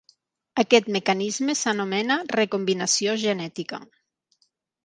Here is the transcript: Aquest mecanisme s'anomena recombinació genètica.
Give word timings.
Aquest 0.61 0.87
mecanisme 0.95 1.55
s'anomena 1.59 2.17
recombinació 2.37 3.15
genètica. 3.27 3.83